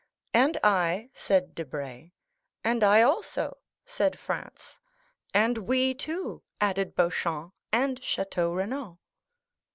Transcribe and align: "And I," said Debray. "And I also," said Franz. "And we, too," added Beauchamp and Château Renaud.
"And 0.33 0.57
I," 0.63 1.11
said 1.13 1.53
Debray. 1.53 2.13
"And 2.63 2.83
I 2.83 3.03
also," 3.03 3.59
said 3.85 4.17
Franz. 4.17 4.79
"And 5.31 5.59
we, 5.59 5.93
too," 5.93 6.41
added 6.59 6.95
Beauchamp 6.95 7.53
and 7.71 8.01
Château 8.01 8.55
Renaud. 8.57 8.97